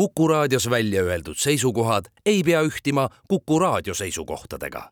[0.00, 4.90] Kuku raadios välja öeldud seisukohad ei pea ühtima Kuku raadio seisukohtadega.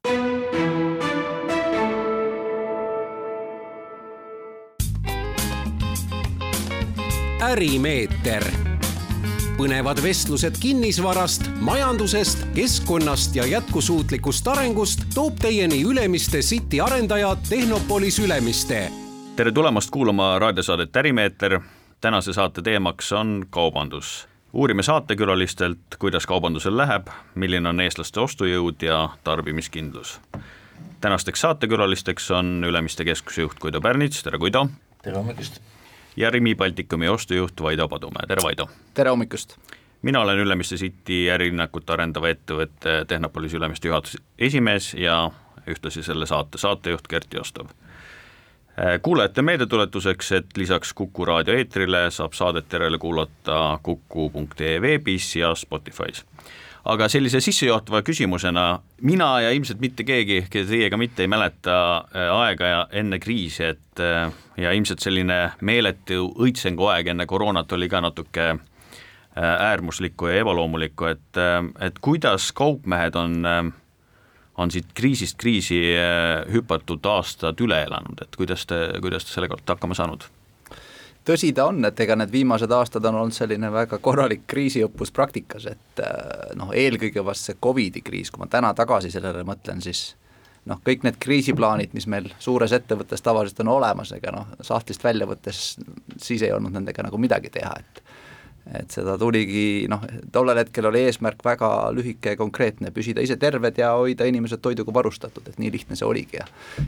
[7.42, 8.44] ärimeeter,
[9.56, 18.92] põnevad vestlused kinnisvarast, majandusest, keskkonnast ja jätkusuutlikust arengust toob teieni Ülemiste City arendaja Tehnopolis Ülemiste.
[19.36, 21.60] tere tulemast kuulama raadiosaadet Ärimeeter.
[22.00, 29.08] tänase saate teemaks on kaubandus uurime saatekülalistelt, kuidas kaubandusel läheb, milline on eestlaste ostujõud ja
[29.24, 30.20] tarbimiskindlus.
[31.00, 34.68] tänasteks saatekülalisteks on Ülemiste keskuse juht Guido Pärnits, tere Guido!
[35.02, 35.60] tere hommikust!
[36.16, 38.68] ja Rimi Baltikumi ostujuht Vaido Padumäe, tere Vaido!
[38.94, 39.56] tere hommikust!
[40.02, 45.30] mina olen Ülemiste City ärilinnakut arendava ettevõtte Tehnopolis Ülemiste juhatuse esimees ja
[45.66, 47.87] ühtlasi selle saate saatejuht Gert Jostov Äh,
[49.02, 56.24] kuulajate meeldetuletuseks, et lisaks Kuku raadio eetrile saab saadet järele kuulata kuku.ee veebis ja Spotify's.
[56.84, 62.86] aga sellise sissejuhatava küsimusena mina ja ilmselt mitte keegi, teiega mitte ei mäleta äh, aega
[62.92, 68.56] enne kriisi, et äh, ja ilmselt selline meeletu õitsengu aeg enne koroonat oli ka natuke
[69.38, 71.38] äärmuslikku ja ebaloomulikku, et,
[71.80, 73.46] et kuidas kaupmehed on
[74.58, 79.56] on siit kriisist kriisi äh, hüpatud aastad üle elanud, et kuidas te, kuidas te sellega
[79.58, 80.26] olete hakkama saanud?
[81.28, 85.66] tõsi ta on, et ega need viimased aastad on olnud selline väga korralik kriisiõppus praktikas,
[85.68, 90.14] et äh, noh, eelkõige vast see Covidi kriis, kui ma täna tagasi sellele mõtlen, siis
[90.68, 95.28] noh, kõik need kriisiplaanid, mis meil suures ettevõttes tavaliselt on olemas, ega noh, sahtlist välja
[95.28, 95.76] võttes
[96.16, 98.02] siis ei olnud nendega nagu midagi teha, et
[98.76, 100.02] et seda tuligi noh,
[100.32, 104.92] tollel hetkel oli eesmärk väga lühike ja konkreetne, püsida ise terved ja hoida inimesed toiduga
[104.94, 106.44] varustatud, et nii lihtne see oligi ja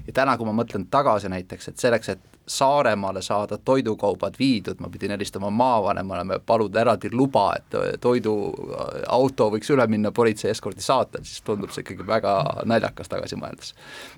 [0.06, 4.88] ja täna, kui ma mõtlen tagasi näiteks, et selleks, et Saaremaale saada toidukaubad viidud, ma
[4.90, 11.44] pidin helistama maavanemale, paluda eraldi luba, et toiduauto võiks üle minna politsei eskordi saatel, siis
[11.46, 12.32] tundub see ikkagi väga
[12.66, 13.70] naljakas tagasi mõeldes.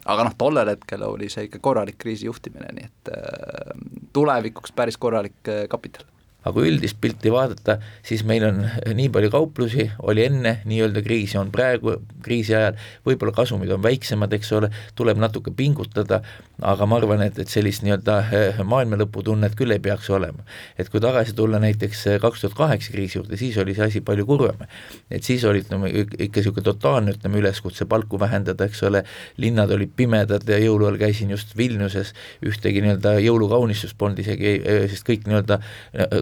[0.07, 3.77] aga noh, tollel hetkel oli see ikka korralik kriisijuhtimine, nii et äh,
[4.17, 6.09] tulevikuks päris korralik äh, kapital
[6.43, 8.63] aga kui üldist pilti vaadata, siis meil on
[8.99, 14.35] nii palju kauplusi, oli enne nii-öelda kriisi, on praegu kriisi ajal, võib-olla kasumid on väiksemad,
[14.35, 16.23] eks ole, tuleb natuke pingutada,
[16.63, 20.45] aga ma arvan, et, et sellist nii-öelda eh, maailma lõputunnet küll ei peaks olema.
[20.79, 24.03] et kui tagasi tulla näiteks eh, kaks tuhat kaheksa kriisi juurde, siis oli see asi
[24.05, 24.63] palju kurvem.
[25.11, 29.05] et siis oli ütleme ikka niisugune totaalne, ütleme, üleskutse palku vähendada, eks ole,
[29.43, 32.15] linnad olid pimedad ja jõuluajal käisin just Vilniuses,
[32.47, 35.61] ühtegi nii-öelda jõulukaunistust polnud isegi, eh, sest kõik nii-öelda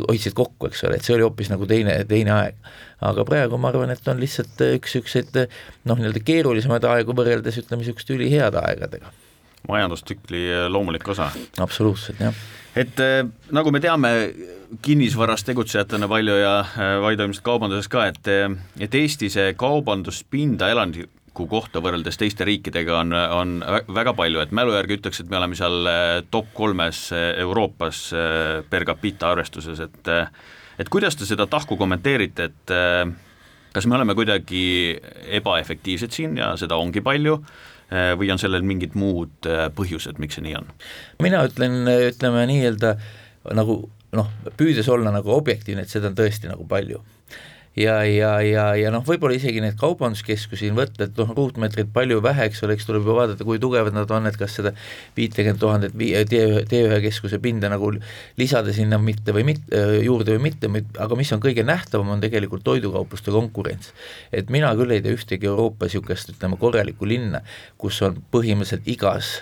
[0.08, 2.70] hoidsid kokku, eks ole, et see oli hoopis nagu teine, teine aeg.
[3.00, 5.36] aga praegu ma arvan, et on lihtsalt üks niisuguseid
[5.88, 9.12] noh, nii-öelda keerulisemaid aegu võrreldes ütleme, niisuguste üliheade aegadega.
[9.70, 11.30] Majandustsükli loomulik osa.
[11.58, 12.42] absoluutselt, jah.
[12.76, 13.22] et äh,
[13.54, 14.14] nagu me teame,
[14.82, 18.28] kinnisvaras tegutsejatena palju ja äh, Vaido ilmselt kaubanduses ka, et,
[18.80, 23.56] et Eesti see kaubanduspinda elaniku kohta võrreldes teiste riikidega on, on
[23.94, 28.04] väga palju, et mälu järgi ütleks, et me oleme seal eh, top kolmes eh, Euroopas
[28.12, 30.14] eh, per capita arvestuses, et
[30.80, 32.70] et kuidas te seda tahku kommenteerite, et
[33.74, 34.96] kas me oleme kuidagi
[35.36, 37.34] ebaefektiivsed siin ja seda ongi palju,
[37.90, 40.68] või on sellel mingid muud põhjused, miks see nii on?
[41.22, 41.80] mina ütlen,
[42.10, 42.94] ütleme nii-öelda
[43.58, 43.80] nagu
[44.16, 44.28] noh,
[44.58, 47.02] püüdes olla nagu objektiivne, et seda on tõesti nagu palju
[47.80, 52.46] ja, ja, ja, ja noh, võib-olla isegi neid kaubanduskeskusi võtta, et noh, ruutmeetreid palju vähe,
[52.50, 54.72] eks ole, eks tuleb ju vaadata, kui tugevad nad on, et kas seda
[55.16, 57.92] viitekümmet tuhandet T1, T1 keskuse pinda nagu
[58.40, 60.70] lisada sinna mitte või mitte, juurde või mitte,
[61.00, 63.94] aga mis on kõige nähtavam, on tegelikult toidukaupluste konkurents.
[64.32, 67.42] et mina küll ei tea ühtegi Euroopa niisugust, ütleme, korralikku linna,
[67.78, 69.38] kus on põhimõtteliselt igas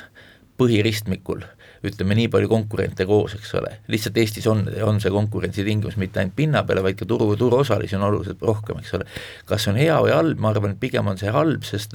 [0.59, 1.45] põhiristmikul
[1.87, 6.37] ütleme nii palju konkurente koos, eks ole, lihtsalt Eestis on, on see konkurentsitingimus mitte ainult
[6.39, 9.07] pinna peale, vaid ka turu, turuosalisi on oluliselt rohkem, eks ole.
[9.49, 11.95] kas see on hea või halb, ma arvan, et pigem on see halb, sest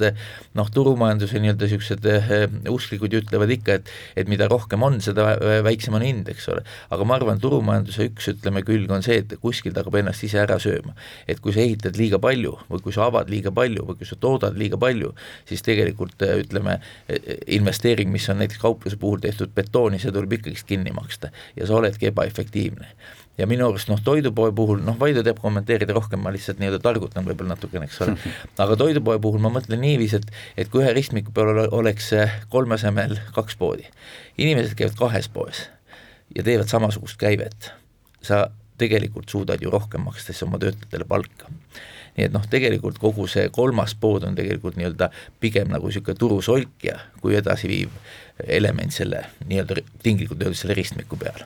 [0.56, 5.34] noh, turumajanduse nii-öelda niisugused eh, usklikud ju ütlevad ikka, et et mida rohkem on, seda
[5.64, 6.64] väiksem on hind, eks ole.
[6.94, 10.58] aga ma arvan, turumajanduse üks, ütleme, külg on see, et kuskilt hakkab ennast ise ära
[10.62, 10.94] sööma.
[11.28, 14.16] et kui sa ehitad liiga palju või kui sa avad liiga palju või kui sa
[14.20, 15.12] toodad liiga palju,
[15.48, 16.78] siis tegelikult ütleme,
[17.46, 21.30] investeering, mis on näiteks kaupluse puhul tehtud betooni, betooni, see tuleb ikkagist kinni maksta.
[21.56, 22.86] Ja sa oledki ebaefektiivne.
[23.38, 27.24] ja minu arust noh, toidupoe puhul, noh, Vaido teab kommenteerida rohkem, ma lihtsalt nii-öelda targutan
[27.26, 28.14] võib-olla natukene, eks ole,
[28.62, 32.12] aga toidupoe puhul ma mõtlen niiviisi, et et kui ühe ristmiku peal oleks
[32.52, 33.88] kolme asemel kaks poodi,
[34.38, 35.64] inimesed käivad kahes poes
[36.36, 37.72] ja teevad samasugust käivet,
[38.22, 38.44] sa
[38.78, 41.50] tegelikult suudad ju rohkem maksta siis oma töötajatele palka.
[42.14, 45.10] Nii et noh, tegelikult kogu see kolmas pood on tegelikult nii-öelda
[45.42, 47.90] pigem nagu niisugune turusolkja kui edasiviiv
[48.46, 51.44] element selle nii-öelda tinglikult öeldes selle ristmiku peal.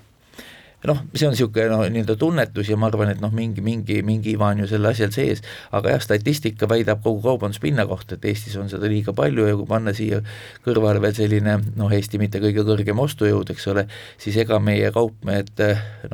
[0.86, 4.36] Noh, see on niisugune noh, nii-öelda tunnetus ja ma arvan, et noh, mingi, mingi, mingi
[4.36, 5.42] iva on ju selle asjal sees,
[5.74, 9.66] aga jah, statistika väidab kogu kaubanduspinna kohta, et Eestis on seda liiga palju ja kui
[9.66, 10.20] panna siia
[10.62, 13.88] kõrvale veel selline noh, Eesti mitte kõige kõrgem ostujõud, eks ole,
[14.22, 15.50] siis ega meie kaupmehed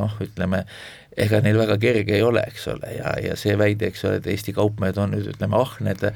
[0.01, 0.65] noh, ütleme,
[1.13, 4.33] ega neil väga kerge ei ole, eks ole, ja, ja see väide, eks ole, et
[4.33, 6.09] Eesti kaupmehed on nüüd ütleme ahned,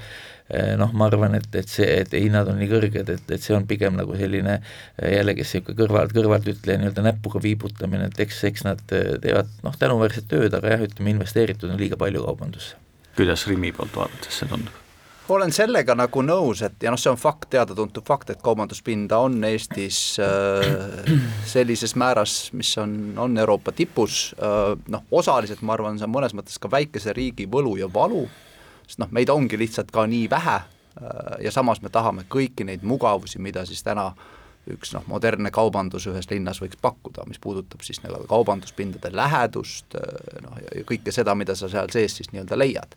[0.81, 3.67] noh, ma arvan, et, et see, et hinnad on nii kõrged, et, et see on
[3.69, 8.97] pigem nagu selline eh, jällegi niisugune kõrvalt, kõrvaltütleja nii-öelda näpuga viibutamine, et eks, eks nad
[8.97, 12.77] eh, teevad noh, tänuväärset tööd, aga jah, ütleme investeeritud on liiga palju kaubandusse.
[13.19, 14.85] kuidas Rimi poolt vaadates see tundub?
[15.29, 19.37] olen sellega nagu nõus, et ja noh, see on fakt, teada-tuntud fakt, et kaubanduspinda on
[19.45, 21.13] Eestis äh,
[21.55, 26.33] sellises määras, mis on, on Euroopa tipus äh,, noh osaliselt ma arvan, see on mõnes
[26.37, 28.25] mõttes ka väikese riigi võlu ja valu
[28.89, 32.87] sest noh, meid ongi lihtsalt ka nii vähe äh, ja samas me tahame kõiki neid
[32.89, 34.11] mugavusi, mida siis täna
[34.73, 40.41] üks noh, modernne kaubandus ühes linnas võiks pakkuda, mis puudutab siis nagu kaubanduspindade lähedust, äh,
[40.45, 42.97] noh ja kõike seda, mida sa seal sees siis nii-öelda leiad.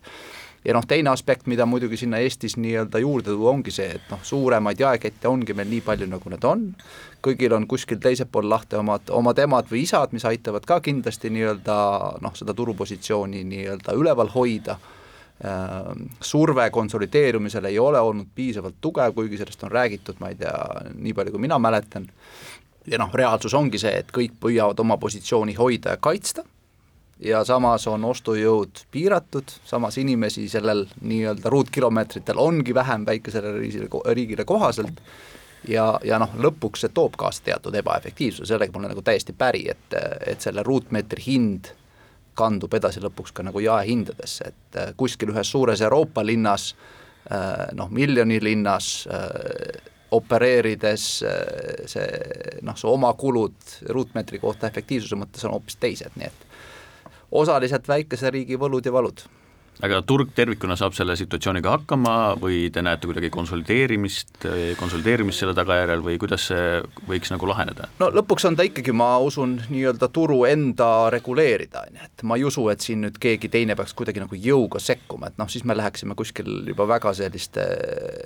[0.64, 4.20] ja noh, teine aspekt, mida muidugi sinna Eestis nii-öelda juurde tuua, ongi see, et noh,
[4.22, 6.68] suuremaid jaekette ongi meil nii palju, nagu nad on,
[7.24, 11.32] kõigil on kuskil teisel pool lahti omad, omad emad või isad, mis aitavad ka kindlasti
[11.34, 11.76] nii-öelda
[12.22, 14.78] noh, seda turupositsiooni nii-öelda üleval hoida
[16.20, 20.54] surve konsolideerumisel ei ole olnud piisavalt tugev, kuigi sellest on räägitud, ma ei tea,
[20.94, 22.06] nii palju, kui mina mäletan,
[22.86, 26.44] ja noh, reaalsus ongi see, et kõik püüavad oma positsiooni hoida ja kaitsta,
[27.22, 34.44] ja samas on ostujõud piiratud, samas inimesi sellel nii-öelda ruutkilomeetritel ongi vähem väikesele riigile, riigile
[34.44, 35.02] kohaselt,
[35.68, 39.66] ja, ja noh, lõpuks see toob kaasa teatud ebaefektiivsuse, sellega ma olen nagu täiesti päri,
[39.70, 41.74] et, et selle ruutmeetri hind
[42.38, 47.90] kandub edasi lõpuks ka nagu jaehindadesse, et äh, kuskil ühes suures Euroopa linnas äh, noh,
[47.92, 51.04] miljoni linnas äh, opereerides
[51.88, 52.08] see
[52.62, 56.42] noh, su oma kulud ruutmeetri kohta efektiivsuse mõttes on hoopis teised, nii et
[57.40, 59.24] osaliselt väikese riigi võlud ja valud
[59.80, 64.44] aga turg tervikuna saab selle situatsiooniga hakkama või te näete kuidagi konsolideerimist,
[64.78, 66.66] konsolideerimist selle tagajärjel või kuidas see
[67.08, 67.88] võiks nagu laheneda?
[68.02, 72.38] no lõpuks on ta ikkagi, ma usun, nii-öelda turu enda reguleerida, on ju, et ma
[72.38, 75.64] ei usu, et siin nüüd keegi teine peaks kuidagi nagu jõuga sekkuma, et noh, siis
[75.68, 77.66] me läheksime kuskil juba väga selliste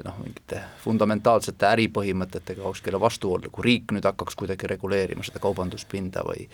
[0.07, 6.49] noh, mingite fundamentaalsete äripõhimõtetega kuskile vastuollu, kui riik nüüd hakkaks kuidagi reguleerima seda kaubanduspinda või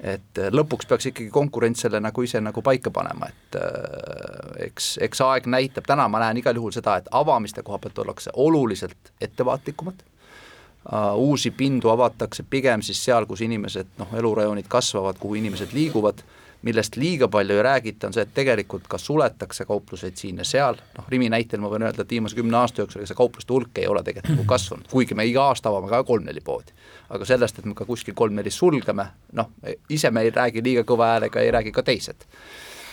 [0.00, 4.92] et äh, lõpuks peaks ikkagi konkurents selle nagu ise nagu paika panema, et äh, eks,
[5.02, 9.12] eks aeg näitab, täna ma näen igal juhul seda, et avamiste koha pealt ollakse oluliselt
[9.20, 15.74] ettevaatlikumad uh,, uusi pindu avatakse pigem siis seal, kus inimesed noh, elurajoonid kasvavad, kuhu inimesed
[15.74, 16.22] liiguvad
[16.62, 20.80] millest liiga palju ei räägita, on see, et tegelikult ka suletakse kaupluseid siin ja seal,
[20.96, 23.78] noh Rimi näitel ma võin öelda, et viimase kümne aasta jooksul ega see kaupluste hulk
[23.78, 26.74] ei ole tegelikult nagu kasvanud, kuigi me iga aasta avame ka kolm-neli poodi.
[27.08, 29.52] aga sellest, et me ka kuskil kolm-neli sulgeme, noh,
[29.88, 32.26] ise me ei räägi liiga kõva häälega, ei räägi ka teised.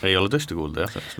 [0.03, 1.19] ei ole tõesti kuulda jah, sellest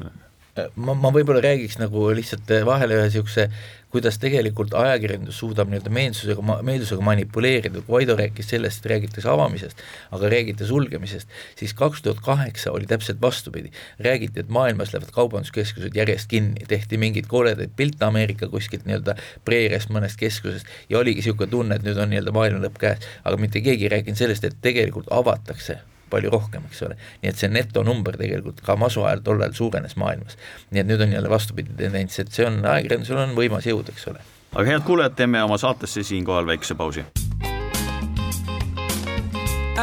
[0.55, 3.49] ma, ma võib-olla räägiks nagu lihtsalt vahele ühe niisuguse,
[3.95, 9.79] kuidas tegelikult ajakirjandus suudab nii-öelda meelsusega, meelsusega manipuleerida, kui Vaido rääkis sellest, räägitakse avamisest,
[10.15, 13.71] aga räägite sulgemisest, siis kaks tuhat kaheksa oli täpselt vastupidi.
[13.99, 19.15] räägiti, et maailmas lähevad kaubanduskeskused järjest kinni, tehti mingeid koledaid pilte Ameerika kuskilt nii-öelda
[19.45, 23.39] preeriast mõnest keskusest ja oligi niisugune tunne, et nüüd on nii-öelda maailma lõpp käes, aga
[23.39, 25.79] mitte keegi ei rääkinud sellest, et tegelikult avatakse
[26.15, 26.97] palju rohkem, eks ole.
[27.21, 30.39] nii et see netonumber tegelikult ka masu ajal tol ajal suurenes maailmas.
[30.71, 34.09] nii et nüüd on jälle vastupidi tendents, et see on, ajakirjandusel on võimas jõud, eks
[34.11, 34.23] ole.
[34.53, 37.05] aga head kuulajad, teeme oma saatesse siinkohal väikese pausi.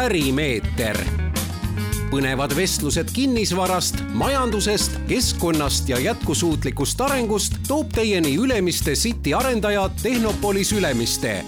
[0.02, 0.96] ärimeeter,
[2.10, 11.42] põnevad vestlused kinnisvarast, majandusest, keskkonnast ja jätkusuutlikust arengust toob teieni Ülemiste City arendaja Tehnopolis Ülemiste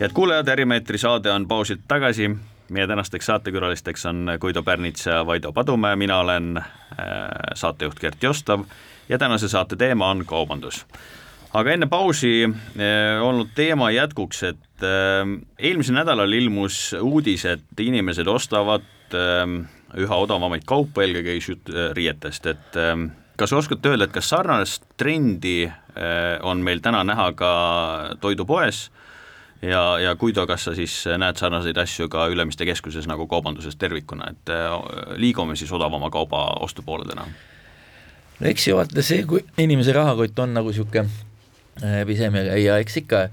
[0.00, 2.30] head kuulajad, Ärimeetri saade on pausilt tagasi
[2.70, 6.66] meie tänasteks saatekülalisteks on Guido Pärnits ja Vaido Padumäe, mina olen äh,
[7.54, 8.64] saatejuht Gert Jostov
[9.08, 10.86] ja tänase saate teema on kaubandus.
[11.54, 15.26] aga enne pausi äh, olnud teema jätkuks, et äh,
[15.58, 18.86] eelmisel nädalal ilmus uudis, et inimesed ostavad
[19.98, 22.76] üha odavamaid kaupa, eelkõige just riietest, et
[23.36, 25.64] kas oskate öelda, et kas sarnast trendi
[26.46, 27.50] on meil täna näha ka
[28.22, 28.84] toidupoes
[29.62, 34.32] ja, ja Guido, kas sa siis näed sarnaseid asju ka Ülemiste keskuses nagu kaubanduses tervikuna,
[34.34, 34.76] et äh,
[35.20, 37.26] liigume siis odavama kauba ostu poole täna?
[38.40, 41.04] no eks ju vaata see, kui inimese rahakott on nagu niisugune
[41.84, 43.26] äh, pisem ja, ja eks ikka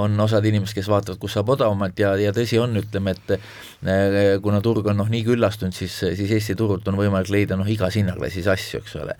[0.00, 4.38] on osad inimesed, kes vaatavad, kus saab odavamalt ja, ja tõsi on, ütleme, et äh,
[4.42, 8.00] kuna turg on noh, nii küllastunud, siis, siis Eesti turult on võimalik leida noh, igas
[8.00, 9.18] hinnaklassis asju, eks ole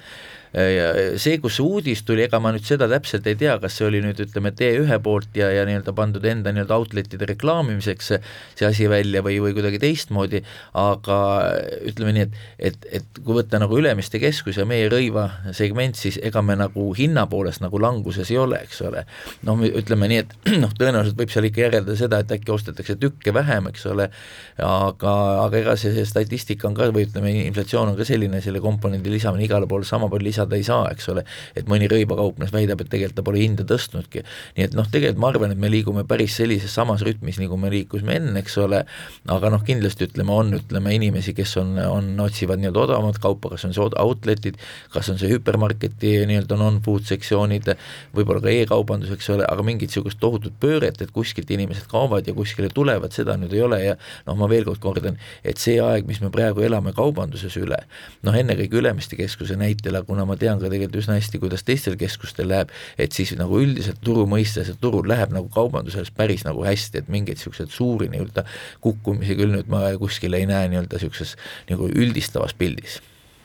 [0.55, 4.01] see, kus see uudis tuli, ega ma nüüd seda täpselt ei tea, kas see oli
[4.05, 9.25] nüüd ütleme, T1 poolt ja, ja nii-öelda pandud enda nii-öelda outlet'ide reklaamimiseks see asi välja
[9.27, 10.45] või, või kuidagi teistmoodi,
[10.79, 11.19] aga
[11.91, 12.39] ütleme nii, et,
[12.71, 16.87] et, et kui võtta nagu Ülemiste keskus ja meie rõiva segment, siis ega me nagu
[16.95, 19.05] hinna poolest nagu languses ei ole, eks ole.
[19.49, 23.35] noh, ütleme nii, et noh, tõenäoliselt võib seal ikka järeldada seda, et äkki ostetakse tükke
[23.35, 24.07] vähem, eks ole,
[24.63, 25.17] aga,
[25.49, 29.11] aga ega see, see statistika on ka või ütleme, inflatsioon on ka selline, selle komponendi
[29.11, 31.25] lisamine igale poole sama palju lisada ei saa, eks ole,
[31.57, 34.25] et mõni rõivakaupmees väidab, et tegelikult ta pole hinda tõstnudki.
[34.59, 37.71] nii et noh, tegelikult ma arvan, et me liigume päris sellises samas rütmis, nagu me
[37.73, 38.85] liikusime enne, eks ole,
[39.29, 43.65] aga noh, kindlasti ütleme, on, ütleme inimesi, kes on, on, otsivad nii-öelda odavamat kaupa, kas
[43.65, 44.61] on see outlet'id,
[44.93, 47.73] kas on see hüpermarketi nii-öelda non-food sektsioonid,
[48.15, 52.35] võib-olla ka e-kaubandus, eks ole, aga mingit niisugust tohutut pööret, et kuskilt inimesed kaovad ja
[52.35, 53.81] kuskile tulevad, seda nüüd ei ole.
[53.85, 53.95] Ja
[54.27, 57.79] noh, ma veel kord kordan, et see aeg, mis me praegu elame kaubanduses üle,
[58.27, 61.97] noh ennekõike Ülemiste keskuse näitel, aga kuna ma tean ka tegelikult üsna hästi, kuidas teistel
[62.01, 66.65] keskustel läheb, et siis nagu üldiselt turu mõistes, et turul läheb nagu kaubanduses päris nagu
[66.67, 68.47] hästi, et mingeid niisuguseid suuri nii-öelda
[68.85, 71.37] kukkumisi küll nüüd ma kuskil ei näe nii-öelda niisuguses
[71.71, 73.01] nagu üldistavas pildis.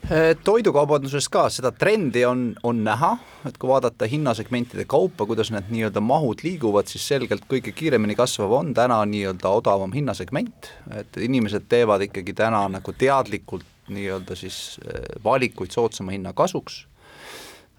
[0.08, 3.12] Eh, toidukaubanduses ka seda trendi on, on näha,
[3.46, 8.56] et kui vaadata hinnasegmentide kaupa, kuidas need nii-öelda mahud liiguvad, siis selgelt kõige kiiremini kasvav
[8.62, 15.04] on täna nii-öelda odavam hinnasegment, et inimesed teevad ikkagi täna nagu teadlikult nii-öelda siis eh,
[15.24, 16.84] valikuid soodsama hinna kasuks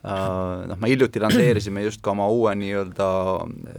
[0.01, 3.07] Äh, noh, me hiljuti lansseerisime just ka oma uue nii-öelda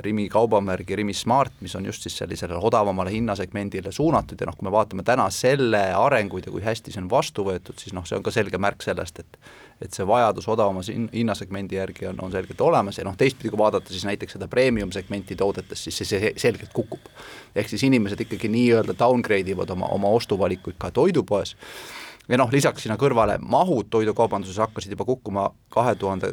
[0.05, 4.67] Rimi kaubamärgi Rimi Smart, mis on just siis sellisele odavamale hinnasegmendile suunatud ja noh, kui
[4.67, 8.19] me vaatame täna selle arenguid ja kui hästi see on vastu võetud, siis noh, see
[8.19, 9.39] on ka selge märk sellest, et
[9.81, 13.89] et see vajadus odavama hinnasegmendi järgi on, on selgelt olemas ja noh, teistpidi kui vaadata
[13.89, 17.09] siis näiteks seda premium segmenti toodetest, siis see selgelt kukub.
[17.55, 21.55] ehk siis inimesed ikkagi nii-öelda downgrade ivad oma, oma ostuvalikuid ka toidupoes
[22.31, 26.31] ja noh, lisaks sinna kõrvale mahud toidukaubanduses hakkasid juba kukkuma kahe tuhande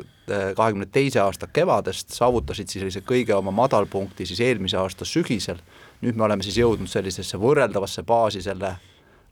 [0.57, 5.59] kahekümne teise aasta kevadest, saavutasid siis sellise kõige oma madalpunkti siis eelmise aasta sügisel,
[6.05, 8.76] nüüd me oleme siis jõudnud sellisesse võrreldavasse baasi selle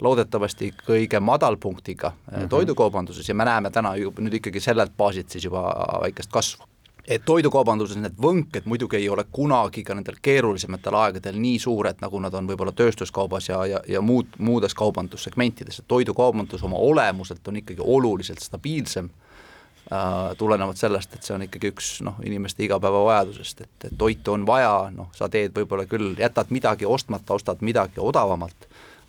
[0.03, 2.49] loodetavasti kõige madalpunktiga mm -hmm.
[2.49, 5.63] toidukaubanduses ja me näeme täna ju nüüd ikkagi sellelt baasilt siis juba
[6.03, 6.65] väikest kasvu
[7.07, 12.21] et toidukaubanduses need võnked muidugi ei ole kunagi ka nendel keerulisematel aegadel nii suured, nagu
[12.23, 17.61] nad on võib-olla tööstuskaubas ja, ja, ja muud, muudes kaubandussegmentides, et toidukaubandus oma olemuselt on
[17.63, 23.89] ikkagi oluliselt stabiilsem äh,, tulenevalt sellest, et see on ikkagi üks noh, inimeste igapäevavajadusest, et,
[23.91, 28.67] et toitu on vaja, noh, sa teed võib-olla küll, jätad midagi ostmata, ostad midagi odavamalt,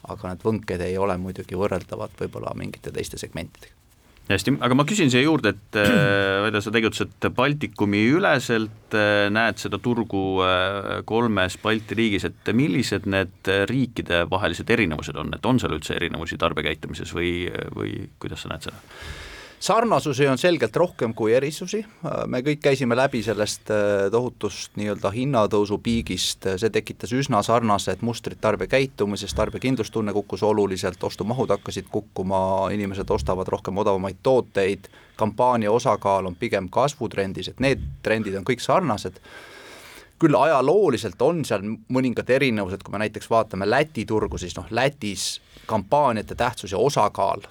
[0.07, 3.73] aga need võnked ei ole muidugi võrreldavad võib-olla mingite teiste segmentidega
[4.29, 9.61] hästi, aga ma küsin siia juurde, et äh, Vede, sa tegutsed Baltikumi üleselt, äh, näed
[9.61, 15.77] seda turgu äh, kolmes Balti riigis, et millised need riikidevahelised erinevused on, et on seal
[15.77, 17.31] üldse erinevusi tarbijakäitumises või,
[17.75, 18.83] või kuidas sa näed seda?
[19.59, 21.81] Sarnasusi on selgelt rohkem kui erisusi,
[22.27, 28.41] me kõik käisime läbi sellest äh, tohutust nii-öelda hinnatõusu piigist, see tekitas üsna sarnased mustrid
[28.41, 36.37] tarbijakäitumises, tarbijakindlustunne kukkus oluliselt, ostumahud hakkasid kukkuma, inimesed ostavad rohkem odavamaid tooteid, kampaania osakaal on
[36.37, 39.19] pigem kasvutrendis, et need trendid on kõik sarnased.
[40.17, 45.35] Küll ajalooliselt on seal mõningad erinevused, kui me näiteks vaatame Läti turgu, siis noh, Lätis
[45.69, 47.45] kampaaniate tähtsus ja osakaal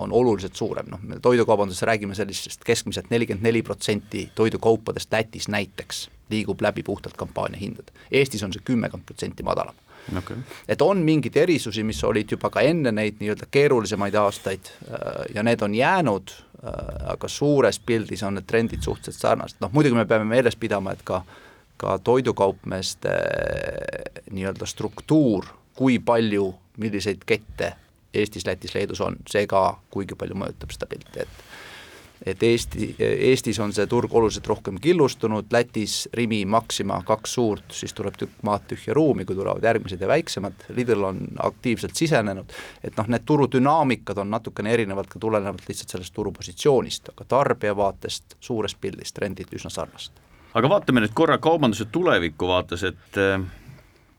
[0.00, 6.08] on oluliselt suurem, noh, me toidukaubanduses räägime sellisest keskmiselt nelikümmend neli protsenti toidukaupadest Lätis näiteks
[6.30, 7.92] liigub läbi puhtalt kampaaniahindade.
[8.10, 9.74] Eestis on see kümmekond protsenti madalam.
[10.18, 10.36] Okay..
[10.68, 15.44] et on mingeid erisusi, mis olid juba ka enne neid nii-öelda keerulisemaid aastaid äh, ja
[15.44, 16.32] need on jäänud,
[16.64, 16.72] äh,
[17.12, 21.04] aga suures pildis on need trendid suhteliselt sarnased, noh muidugi me peame meeles pidama, et
[21.04, 21.20] ka
[21.80, 27.72] ka toidukaupmeeste äh, nii-öelda struktuur, kui palju, milliseid kette
[28.14, 31.44] Eestis, Lätis, Leedus on, see ka kuigi palju mõjutab seda pilti, et
[32.26, 37.94] et Eesti, Eestis on see turg oluliselt rohkem killustunud, Lätis Rimi, Maxima, kaks suurt, siis
[37.96, 42.52] tuleb tükk maad tühja ruumi, kui tulevad järgmised ja väiksemad, Lidl on aktiivselt sisenenud,
[42.84, 48.36] et noh, need turudünaamikad on natukene erinevad ka tulenevalt lihtsalt sellest turupositsioonist, aga tarbija vaatest
[48.40, 50.12] suures pildis trendid üsna sarnased.
[50.54, 53.18] aga vaatame nüüd korra kaubanduse tuleviku vaates, et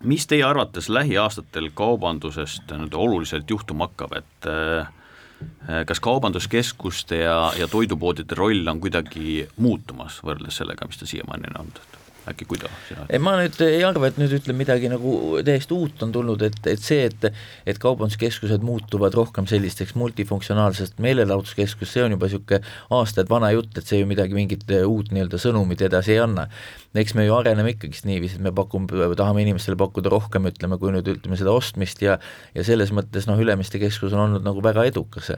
[0.04, 7.68] mis teie arvates lähiaastatel kaubandusest nüüd oluliselt juhtuma hakkab, et äh, kas kaubanduskeskuste ja, ja
[7.68, 12.01] toidupoodide roll on kuidagi muutumas võrreldes sellega, mis ta siiamaani on olnud?
[12.30, 13.06] Äkki Guido, sina?
[13.10, 15.14] ei, ma nüüd ei arva, et nüüd ütleme midagi nagu
[15.46, 17.30] täiesti uut on tulnud, et, et see, et
[17.66, 22.62] et kaubanduskeskused muutuvad rohkem sellisteks multifunktsionaalsest meelelahutuskeskus, see on juba niisugune
[22.94, 26.48] aastaid vana jutt, et see ju midagi, mingit uut nii-öelda sõnumit edasi ei anna.
[26.94, 28.88] eks me ju areneme ikkagist niiviisi, et me pakume,
[29.18, 32.20] tahame inimestele pakkuda rohkem, ütleme, kui nüüd ütleme seda ostmist ja
[32.54, 35.32] ja selles mõttes noh, Ülemiste keskus on olnud nagu väga edukas.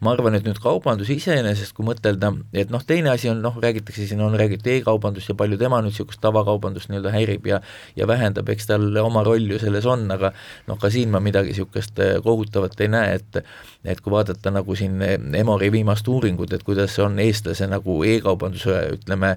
[0.00, 4.06] ma arvan, et nüüd kaubandus iseenesest, kui mõtelda, et noh, teine asi on noh, räägitakse
[4.06, 7.60] siin on räägitud e-kaubandus ja palju tema nüüd niisugust tavakaubandust nii-öelda häirib ja
[7.96, 10.32] ja vähendab, eks tal oma roll ju selles on, aga
[10.68, 13.44] noh, ka siin ma midagi niisugust äh, kohutavat ei näe, et
[13.84, 15.00] et kui vaadata nagu siin
[15.36, 19.30] Emori viimast uuringut, et kuidas on eestlase nagu e-kaubanduse ütleme,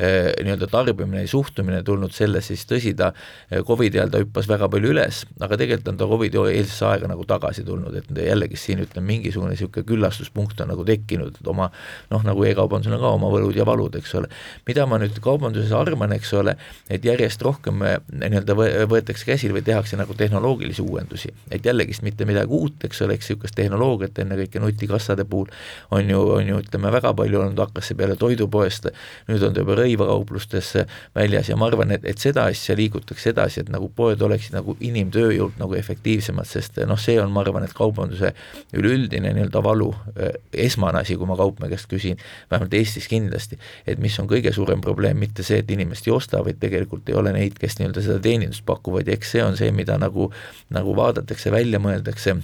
[0.00, 4.48] äh, nii-öelda tarbimine ja suhtumine tulnud selles, siis tõsi, ta äh, Covidi ajal ta hüppas
[4.48, 8.56] väga palju üles, aga tegelikult on ta Covidi eelsesse aega nagu tagasi tulnud, et jällegi
[8.56, 11.68] siin ütleme, mingisugune niisugune küllastuspunkt on nagu tekkinud, et oma
[12.10, 14.30] noh, nagu e-kaubandusel on ka oma võlud ja valud, eks ole.
[14.68, 16.56] mida ma nüüd kaubanduses arvan, eks ole,
[16.90, 18.56] et järjest rohkem äh, nii-öelda
[18.90, 23.30] võetakse käsile või tehakse nagu tehnoloogilisi uuendusi, et jällegist mitte midagi uut, eks ole, eks
[23.30, 25.50] niisugust tehnoloogiat ennekõike nutikassade puhul
[25.90, 28.90] on ju, on ju ütleme, väga palju olnud, hakkas see peale toidupoest,
[29.28, 33.64] nüüd on ta juba rõivakauplustesse väljas ja ma arvan, et, et seda asja liigutakse edasi,
[33.64, 37.74] et nagu poed oleksid nagu inimtööjõult nagu efektiivsemad, sest noh, see on, ma arvan, et
[37.76, 38.32] kaubanduse
[38.76, 40.34] üleüldine nii-öelda valu, äh,
[40.66, 42.20] esmane asi, kui ma kaupmehe käest küsin,
[42.50, 46.19] vähemalt Eestis kindlasti, et mis on kõige suurem probleem, mitte see, et inimest ei osta,
[46.28, 49.08] vaid tegelikult ei ole neid, kes nii-öelda seda teenindust pakuvad.
[49.08, 50.30] Ja eks see on see, mida nagu,
[50.70, 52.36] nagu vaadatakse, välja mõeldakse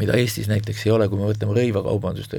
[0.00, 2.36] mida Eestis näiteks ei ole, kui me võtame rõivakaubandust,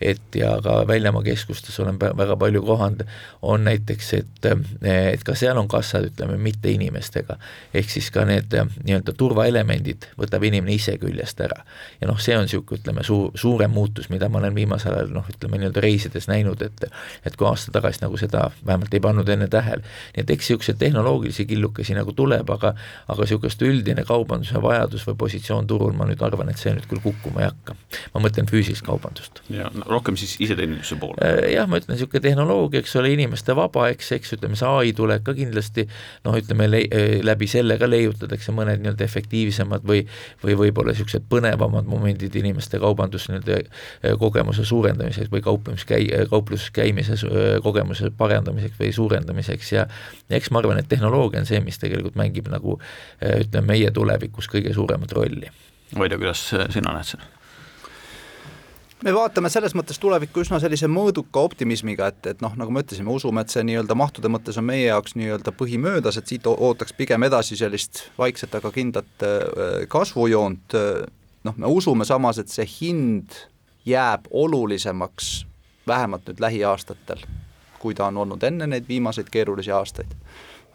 [0.00, 3.04] et ja ka väljamaa keskustes olen väga palju kohanud,
[3.42, 4.48] on näiteks, et,
[4.82, 7.38] et ka seal on kassad, ütleme, mitte inimestega.
[7.74, 8.54] ehk siis ka need
[8.84, 11.62] nii-öelda turvaelemendid võtab inimene ise küljest ära.
[12.00, 15.28] ja noh, see on niisugune, ütleme, suur, suurem muutus, mida ma olen viimasel ajal noh,
[15.30, 16.86] ütleme nii-öelda reisides näinud, et
[17.24, 19.84] et kui aasta tagasi nagu seda vähemalt ei pannud enne tähele.
[20.16, 22.74] nii et eks niisuguseid tehnoloogilisi killukesi nagu tuleb, aga
[23.08, 27.02] aga niisugust üldine kaubanduse vajadus või positsioon turul, ma nüüd arvan, et see nüüd küll
[27.04, 27.76] kukkuma ei hakka.
[28.14, 29.40] ma mõtlen füüsilist kaubandust.
[29.52, 31.20] ja no, rohkem siis iseteeninduse poole?
[31.24, 34.92] Äh, jah, ma ütlen, niisugune tehnoloogia, eks ole, inimeste vaba, eks, eks ütleme, see ai
[34.96, 35.86] tuleb ka kindlasti
[36.26, 40.04] noh, ütleme le-, äh, läbi selle ka leiutatakse mõned nii-öelda efektiivsemad või
[40.44, 47.18] või võib-olla niisugused põnevamad momendid inimeste kaubandus nii-öelda äh, kogemuse suurendamiseks või kauplemiskäi-, kaupluses käimise
[47.62, 49.86] kogemuse parandamiseks või suurendamiseks ja
[50.30, 52.78] eks ma arvan, et tehnoloogia on see, mis tegelikult mängib nagu
[53.20, 55.50] ütleme, meie tulevikus kõige suuremat rolli
[55.92, 57.30] Vaido, kuidas sina näed seda?
[59.04, 63.12] me vaatame selles mõttes tulevikku üsna sellise mõõduka optimismiga, et, et noh, nagu me ütlesime,
[63.12, 67.26] usume, et see nii-öelda mahtude mõttes on meie jaoks nii-öelda põhimöödas, et siit ootaks pigem
[67.28, 70.78] edasi sellist vaikset, aga kindlat äh, kasvujoont,
[71.44, 73.36] noh, me usume samas, et see hind
[73.84, 75.34] jääb olulisemaks
[75.86, 77.20] vähemalt nüüd lähiaastatel,
[77.82, 80.16] kui ta on olnud enne neid viimaseid keerulisi aastaid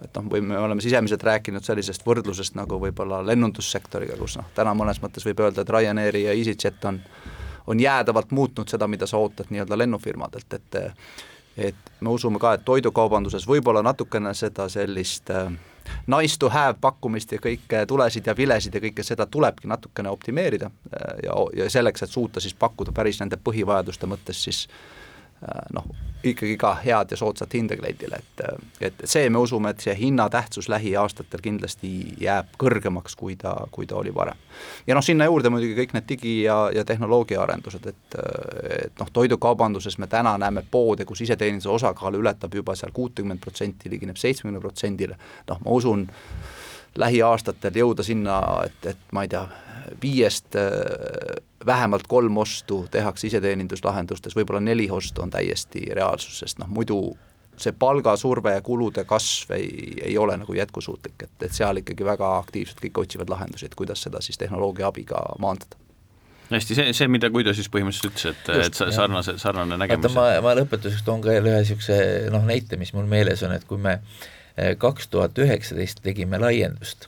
[0.04, 4.74] et noh, või me oleme sisemiselt rääkinud sellisest võrdlusest nagu võib-olla lennundussektoriga, kus noh, täna
[4.78, 7.02] mõnes mõttes võib öelda, et Ryanairi ja EasyJet on
[7.70, 10.76] on jäädavalt muutnud seda, mida sa ootad nii-öelda lennufirmadelt, et
[11.58, 15.52] et me usume ka, et toidukaubanduses võib-olla natukene seda sellist äh,
[16.08, 20.72] nice to have pakkumist ja kõike tulesid ja vilesid ja kõike seda tulebki natukene optimeerida
[20.72, 24.99] äh, ja, ja selleks, et suuta siis pakkuda päris nende põhivajaduste mõttes siis äh,
[25.74, 25.86] noh,
[26.24, 28.42] ikkagi ka head ja soodsat hinda kliendile, et,
[28.82, 33.96] et see, me usume, et see hinnatähtsus lähiaastatel kindlasti jääb kõrgemaks, kui ta, kui ta
[33.96, 34.36] oli varem.
[34.88, 38.20] ja noh, sinna juurde muidugi kõik need digi- ja, ja tehnoloogiaarendused, et,
[38.84, 43.90] et noh, toidukaubanduses me täna näeme poode, kus iseteeninduse osakaal ületab juba seal kuutekümmet protsenti,
[43.90, 45.16] ligineb seitsmekümne protsendile,
[45.48, 46.08] noh, ma usun,
[47.00, 49.46] lähiaastatel jõuda sinna, et, et ma ei tea,
[50.02, 50.56] viiest
[51.66, 57.00] vähemalt kolm ostu tehakse iseteeninduslahendustes, võib-olla neli ostu on täiesti reaalsus, sest noh, muidu
[57.60, 62.32] see palgasurve ja kulude kasv ei, ei ole nagu jätkusuutlik, et, et seal ikkagi väga
[62.38, 65.80] aktiivselt kõik otsivad lahendusi, et kuidas seda siis tehnoloogia abiga maandada
[66.50, 70.16] hästi, see, see, mida Guido siis põhimõtteliselt ütles, et, et sarnase, sarnane nägemus.
[70.16, 72.00] ma, ma lõpetuseks toon ka jälle ühe niisuguse
[72.34, 74.39] noh, näite, mis mul meeles on, et kui me eh,
[74.78, 77.08] kaks tuhat üheksateist tegime laiendust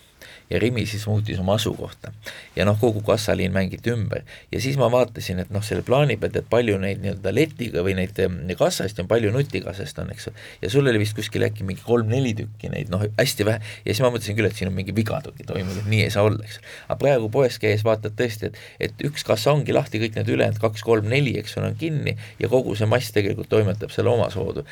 [0.52, 2.12] ja Rimi siis muutis oma asukohta.
[2.56, 6.36] ja noh, kogu kassaliin mängiti ümber ja siis ma vaatasin, et noh, selle plaani pealt,
[6.36, 8.20] et palju neid nii-öelda letiga või neid
[8.60, 10.30] kassast on, palju nutikassast on, eks
[10.62, 14.04] ja sul oli vist kuskil äkki mingi kolm-neli tükki neid, noh, hästi vähe, ja siis
[14.04, 16.60] ma mõtlesin küll, et siin on mingi viga toimunud, et nii ei saa olla, eks.
[16.88, 20.62] aga praegu poes käies vaatad tõesti, et, et üks kassa ongi lahti, kõik need ülejäänud
[20.64, 24.66] kaks-kolm-neli, eks ole, on kinni ja kogu see mass tegelikult toimetab selle omasoodu.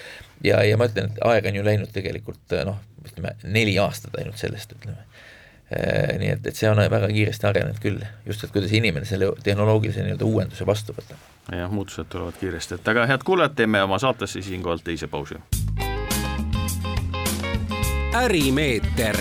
[0.44, 4.40] ja, ja ma ütlen, et aega on ju läinud tegelikult noh, ütleme neli aastat ainult
[4.42, 5.09] sellest, ütleme
[6.20, 10.02] nii et, et see on väga kiiresti arenenud küll, just et kuidas inimene selle tehnoloogilise
[10.02, 11.20] nii-öelda uuenduse vastu võtab.
[11.54, 15.38] jah, muutused tulevad kiiresti, et aga head kuulajad, teeme oma saatesse siinkohal teise pausi.
[18.18, 19.18] ärimeeter.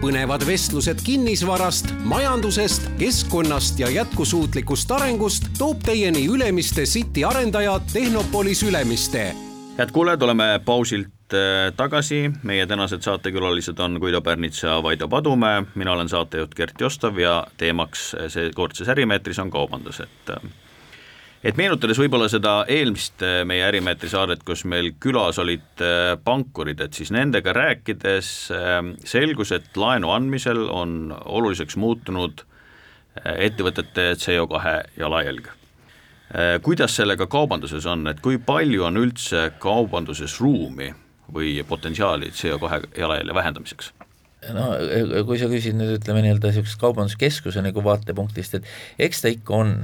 [0.00, 9.32] põnevad vestlused kinnisvarast, majandusest, keskkonnast ja jätkusuutlikust arengust toob teieni Ülemiste City arendaja Tehnopolis Ülemiste.
[9.78, 11.19] head kuulajad, oleme pausilt äh,
[11.76, 17.18] tagasi, meie tänased saatekülalised on Guido Pärnits ja Vaido Padumäe, mina olen saatejuht Gert Jostov
[17.18, 20.50] ja teemaks seekordses Ärimeetris on kaubandus, et äh,
[21.44, 26.82] et meenutades võib-olla seda eelmist äh, meie Ärimeetri saadet, kus meil külas olid äh, pankurid,
[26.84, 28.30] et siis nendega rääkides
[29.08, 35.56] selgus, et laenu andmisel on oluliseks muutunud äh, ettevõtete CO2 jalajälg.
[36.62, 40.92] kuidas sellega kaubanduses on, et kui palju on üldse kaubanduses ruumi
[41.34, 43.92] või potentsiaali CO2 jalajälje vähendamiseks?
[44.48, 44.70] no
[45.28, 49.74] kui sa küsid nüüd ütleme nii-öelda niisugust kaubanduskeskuse nagu vaatepunktist, et eks ta ikka on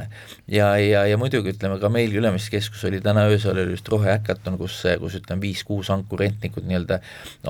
[0.49, 4.57] ja, ja, ja muidugi ütleme ka meil Ülemiste keskus oli täna öösel oli just rohehäkaton,
[4.61, 7.03] kus, kus ütleme viis-kuus ankurentnikut nii-öelda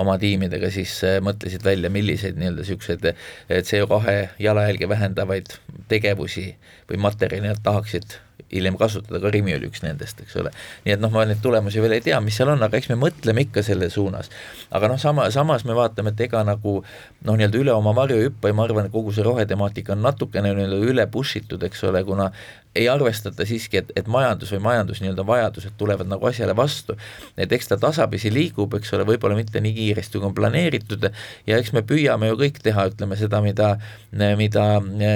[0.02, 5.54] oma tiimidega siis äh, mõtlesid välja, milliseid nii-öelda niisuguseid äh, CO2 jalajälge vähendavaid
[5.92, 6.48] tegevusi
[6.90, 8.18] või materjali nad tahaksid
[8.52, 10.52] hiljem kasutada, ka Rimi oli üks nendest, eks ole.
[10.84, 12.98] nii et noh, ma neid tulemusi veel ei tea, mis seal on, aga eks me
[13.00, 14.30] mõtleme ikka selle suunas.
[14.70, 18.28] aga noh, sama, samas me vaatame, et ega nagu noh, nii-öelda üle oma varju ei
[18.28, 21.84] hüppa ja ma arvan, et kogu see rohetemaatika on natukene nii-öelda üle push itud, eks
[21.90, 22.30] ole, kuna
[22.76, 26.96] ei arvestata siiski, et, et majandus või majandus nii-öelda vajadused tulevad nagu asjale vastu.
[27.36, 31.08] et eks ta tasapisi liigub, eks ole, võib-olla mitte nii kiiresti, kui on planeeritud.
[31.46, 33.76] ja eks me püüame ju kõik teha, ütleme seda, mida,
[34.36, 34.66] mida,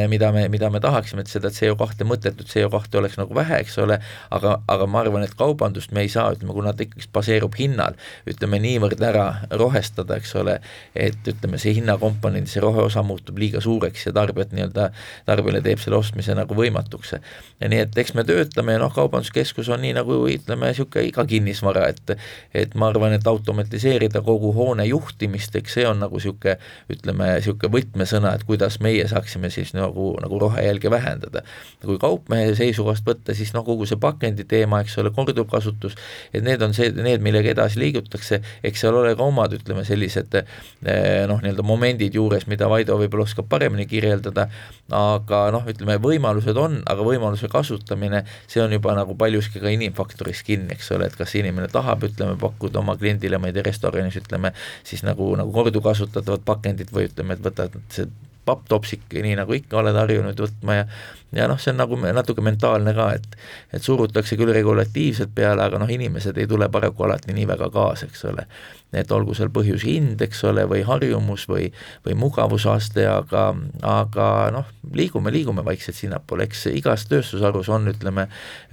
[0.08, 4.00] mida me, mida me tahaksime, et seda CO2 mõttetut CO2 oleks nagu vähe, eks ole,
[4.30, 7.98] aga, aga ma arvan, et kaubandust me ei saa, ütleme, kuna ta ikkagi baseerub hinnal,
[8.30, 10.58] ütleme niivõrd ära rohestada, eks ole,
[10.94, 14.90] et ütleme, see hinnakomponent, see roheosa muutub liiga suureks ja tarbijat nii-öelda,
[15.28, 17.16] tarbijale teeb selle ostmise nagu võimatuks
[17.60, 21.24] ja nii et eks me töötame ja noh, kaubanduskeskus on nii nagu ütleme, niisugune iga
[21.28, 22.14] kinnisvara, et
[22.54, 26.56] et ma arvan, et automatiseerida kogu hoone juhtimist, eks see on nagu niisugune
[26.92, 31.42] ütleme, niisugune võtmesõna, et kuidas meie saaksime siis nagu, nagu rohejälge vähendada.
[31.84, 35.96] kui kaupmehe seisukohast võtta, siis noh, kogu see pakendi teema, eks ole, korduvkasutus,
[36.34, 40.36] et need on see, need, millega edasi liigutakse, eks seal ole ka omad, ütleme, sellised
[40.40, 44.48] eh, noh, nii-öelda momendid juures, mida Vaido võib-olla oskab paremini kirjeldada,
[44.94, 50.42] aga noh, ütleme, võimalused on, aga võimaluse kasutamine, see on juba nagu paljuski ka inimfaktoris
[50.46, 54.18] kinni, eks ole, et kas inimene tahab, ütleme, pakkuda oma kliendile, ma ei tea, restoranis
[54.20, 54.52] ütleme,
[54.84, 58.08] siis nagu, nagu korduvkasutatavat pakendit või ütleme, et võtad see
[58.50, 60.90] papptopsik, nii nagu ikka oled harjunud võtma ja
[61.32, 63.36] ja noh, see on nagu natuke mentaalne ka, et
[63.72, 68.08] et surutakse küll regulatiivselt peale, aga noh, inimesed ei tule paraku alati nii väga kaasa,
[68.10, 68.46] eks ole.
[68.92, 71.68] et olgu seal põhjus hind, eks ole, või harjumus või,
[72.06, 73.44] või mugavusaste, aga,
[73.86, 78.26] aga noh, liigume, liigume vaikselt sinnapoole, eks igas tööstusharus on, ütleme,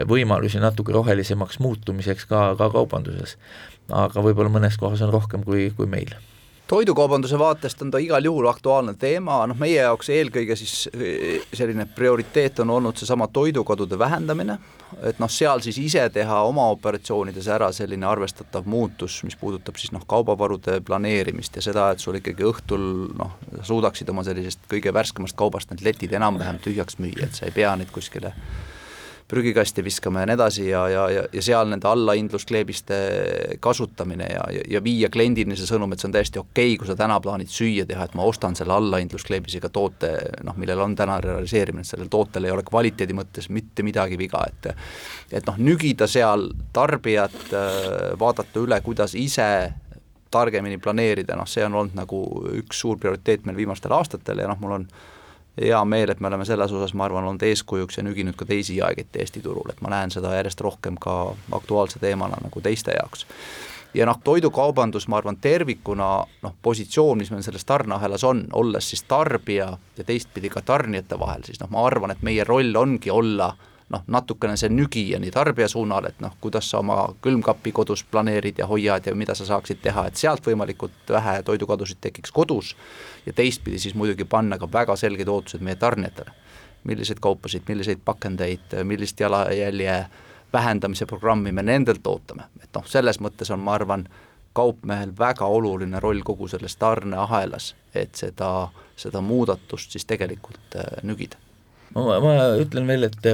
[0.09, 3.37] võimalusi natuke rohelisemaks muutumiseks ka, ka kaubanduses.
[3.93, 6.17] aga võib-olla mõnes kohas on rohkem kui, kui meil
[6.67, 11.87] toidukaubanduse vaatest on ta igal juhul aktuaalne teema, noh meie jaoks eelkõige siis eh, selline
[11.95, 14.57] prioriteet on olnud seesama toidukodude vähendamine,
[15.03, 19.93] et noh, seal siis ise teha oma operatsioonides ära selline arvestatav muutus, mis puudutab siis
[19.95, 25.37] noh, kaubavarude planeerimist ja seda, et sul ikkagi õhtul noh, suudaksid oma sellisest kõige värskemast
[25.39, 28.35] kaubast need letid enam-vähem tühjaks müüa, et sa ei pea neid kuskile
[29.27, 32.97] prügikasti viskama ja nii edasi ja, ja, ja, ja seal nende allahindluskleebiste
[33.59, 36.87] kasutamine ja, ja, ja viia kliendini see sõnum, et see on täiesti okei okay,, kui
[36.87, 40.13] sa täna plaanid süüa teha, et ma ostan selle allahindluskleebisega toote,
[40.47, 44.45] noh, millel on täna realiseerimine, et sellel tootel ei ole kvaliteedi mõttes mitte midagi viga,
[44.47, 44.71] et
[45.35, 47.51] et noh, nügida seal tarbijat,
[48.19, 49.49] vaadata üle, kuidas ise
[50.31, 52.23] targemini planeerida, noh see on olnud nagu
[52.61, 54.89] üks suur prioriteet meil viimastel aastatel ja noh, mul on
[55.61, 58.77] hea meel, et me oleme selles osas, ma arvan, olnud eeskujuks ja nüginud ka teisi
[58.77, 61.17] jaekette Eesti turul, et ma näen seda järjest rohkem ka
[61.51, 63.25] aktuaalse teemana nagu teiste jaoks.
[63.93, 66.09] ja noh, toidukaubandus, ma arvan, tervikuna
[66.43, 71.43] noh, positsioon, mis meil selles tarneahelas on, olles siis tarbija ja teistpidi ka tarnijate vahel,
[71.47, 73.53] siis noh, ma arvan, et meie roll ongi olla
[73.89, 78.59] noh, natukene see nügija nii tarbija suunal, et noh, kuidas sa oma külmkappi kodus planeerid
[78.59, 82.75] ja hoiad ja mida sa saaksid teha, et sealt võimalikult vähe toidukadusid tekiks kodus
[83.25, 86.31] ja teistpidi siis muidugi panna ka väga selged ootused meie tarnijatele.
[86.83, 90.05] milliseid kaupasid, milliseid pakendeid, millist jalajälje
[90.53, 94.07] vähendamise programmi me nendelt ootame, et noh, selles mõttes on, ma arvan,
[94.53, 101.37] kaupmehel väga oluline roll kogu selles tarneahelas, et seda, seda muudatust siis tegelikult äh, nügida.
[101.95, 103.27] ma, ma ütlen veel, et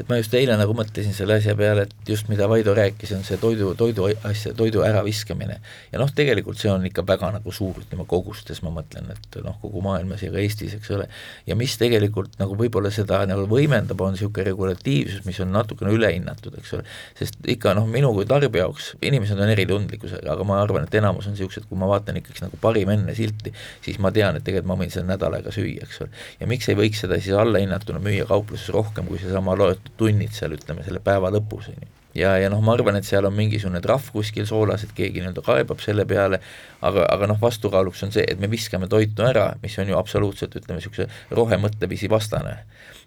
[0.00, 3.24] et ma just eile nagu mõtlesin selle asja peale, et just mida Vaido rääkis, on
[3.26, 5.58] see toidu, toidu asja, toidu äraviskamine.
[5.92, 9.56] ja noh, tegelikult see on ikka väga nagu suur, ütleme kogustes ma mõtlen, et noh,
[9.62, 11.08] kogu maailmas ja ka Eestis, eks ole,
[11.46, 16.58] ja mis tegelikult nagu võib-olla seda nagu võimendab, on niisugune regulatiivsus, mis on natukene ülehinnatud,
[16.60, 16.86] eks ole,
[17.18, 21.28] sest ikka noh, minu kui tarbija jaoks, inimesed on eritundlikkusega, aga ma arvan, et enamus
[21.30, 23.52] on niisugused, kui ma vaatan ikkagi nagu parim enne silti,
[23.84, 26.24] siis ma tean, et tegelikult ma võin selle nädal aega süüa, eks ole.
[26.40, 30.56] ja miks ei võiks seda siis allahinnatuna müüa kaupluses rohkem kui seesama loetud tunnid seal,
[30.56, 33.80] ütleme, selle päeva lõpus, on ju ja, ja noh, ma arvan, et seal on mingisugune
[33.84, 36.40] trahv kuskil soolas, et keegi nii-öelda kaebab selle peale,
[36.80, 40.56] aga, aga noh, vastukaaluks on see, et me viskame toitu ära, mis on ju absoluutselt,
[40.56, 42.56] ütleme, niisuguse rohemõtteviisi vastane.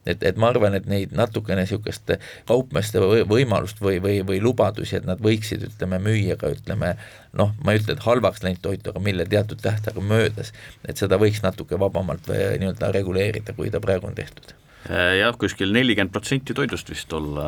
[0.07, 2.13] Et, et ma arvan, et neid natukene niisugust
[2.47, 6.93] kaupmeeste võimalust või, või, või lubadusi, et nad võiksid, ütleme, müüa ka ütleme
[7.33, 10.53] noh, ma ei ütle, et halvaks läinud toitu, aga mille teatud tähtaega möödas,
[10.87, 14.55] et seda võiks natuke vabamalt nii-öelda reguleerida, kui ta praegu on tehtud
[14.87, 17.45] jah, kuskil nelikümmend protsenti toidust vist olla,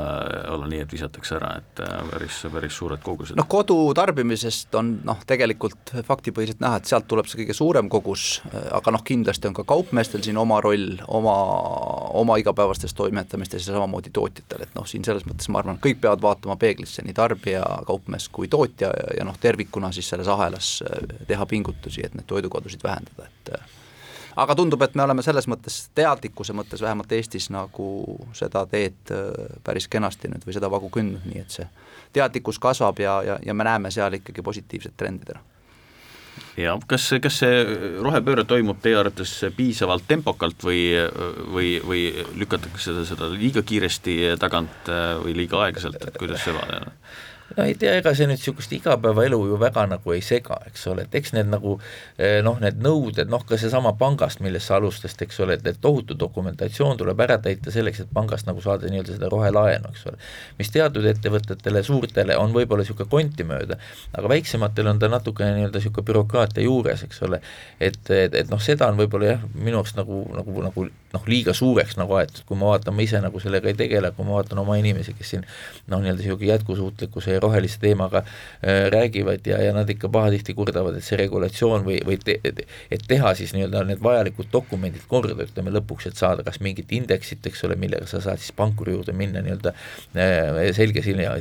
[0.52, 3.38] olla nii, et visatakse ära, et äh, päris, päris suured kogused.
[3.39, 8.67] noh, kodutarbimisest on noh, tegelikult faktipõhiselt näha, et sealt tuleb see kõige suurem kogus, äh,
[8.78, 11.36] aga noh, kindlasti on ka kaupmeestel siin oma roll, oma,
[12.20, 16.24] oma igapäevastes toimetamistes ja samamoodi tootjatel, et noh, siin selles mõttes ma arvan, kõik peavad
[16.26, 20.82] vaatama peeglisse, nii tarbija, kaupmees kui tootja ja, ja noh, tervikuna siis selles ahelas
[21.28, 23.80] teha pingutusi, et neid toidukodusid vähendada, et
[24.36, 27.88] aga tundub, et me oleme selles mõttes, teadlikkuse mõttes vähemalt Eestis nagu
[28.38, 29.32] seda teed äh,
[29.63, 31.67] päris kenasti nüüd või seda vagu kündnud, nii et see
[32.13, 35.44] teadlikkus kasvab ja, ja, ja me näeme seal ikkagi positiivset trendi täna
[36.60, 37.63] ja kas, kas see
[38.04, 40.84] rohepööre toimub teie arvates piisavalt tempokalt või,
[41.54, 42.06] või, või
[42.39, 46.96] lükatakse seda, seda liiga kiiresti tagant äh, või liiga aeglaselt, et kuidas see vaade on?
[47.58, 51.06] No ei tea, ega see nüüd niisugust igapäevaelu ju väga nagu ei sega, eks ole,
[51.08, 51.76] et eks need nagu
[52.18, 55.82] eh, noh, need nõuded, noh ka seesama pangast, millest sa alustasid, eks ole, et, et
[55.82, 60.22] tohutu dokumentatsioon tuleb ära täita selleks, et pangast nagu saada nii-öelda seda rohelaenu, eks ole.
[60.60, 63.80] mis teatud ettevõtetele, suurtele on võib-olla niisugune konti mööda,
[64.16, 67.42] aga väiksematel on ta natukene nii-öelda niisugune bürokraatia juures, eks ole,
[67.80, 71.54] et, et, et noh, seda on võib-olla jah, minu arust nagu, nagu, nagu noh, liiga
[71.56, 74.62] suureks nagu aetud, kui ma vaatan, ma ise nagu sellega ei tegele, kui ma vaatan
[74.64, 75.46] oma inimesi, kes siin
[75.92, 80.98] noh, nii-öelda niisugune jätkusuutlikkuse ja rohelise teemaga äh, räägivad ja, ja nad ikka pahatihti kurdavad,
[80.98, 85.74] et see regulatsioon või, või te, et teha siis nii-öelda need vajalikud dokumendid korda, ütleme
[85.76, 89.44] lõpuks, et saada kas mingit indeksit, eks ole, millega sa saad siis pankuri juurde minna
[89.44, 91.38] nii-öelda äh, selge silma,